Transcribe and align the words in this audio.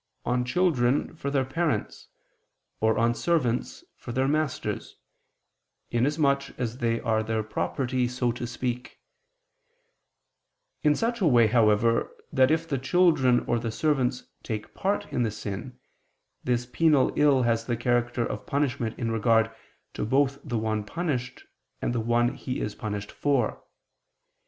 on 0.25 0.43
children 0.43 1.15
for 1.15 1.29
their 1.29 1.45
parents, 1.45 2.07
or 2.79 2.97
on 2.97 3.13
servants 3.13 3.83
for 3.95 4.11
their 4.11 4.27
masters, 4.27 4.95
inasmuch 5.91 6.49
as 6.57 6.79
they 6.79 6.99
are 7.01 7.21
their 7.21 7.43
property 7.43 8.07
so 8.07 8.31
to 8.31 8.47
speak; 8.47 8.99
in 10.81 10.95
such 10.95 11.21
a 11.21 11.27
way, 11.27 11.45
however, 11.45 12.11
that, 12.33 12.49
if 12.49 12.67
the 12.67 12.79
children 12.79 13.41
or 13.41 13.59
the 13.59 13.69
servants 13.69 14.23
take 14.41 14.73
part 14.73 15.05
in 15.13 15.21
the 15.21 15.29
sin, 15.29 15.77
this 16.43 16.65
penal 16.65 17.13
ill 17.15 17.43
has 17.43 17.65
the 17.65 17.77
character 17.77 18.25
of 18.25 18.47
punishment 18.47 18.97
in 18.97 19.11
regard 19.11 19.51
to 19.93 20.03
both 20.03 20.39
the 20.43 20.57
one 20.57 20.83
punished 20.83 21.45
and 21.79 21.93
the 21.93 21.99
one 21.99 22.33
he 22.33 22.59
is 22.59 22.73
punished 22.73 23.11
for. 23.11 23.61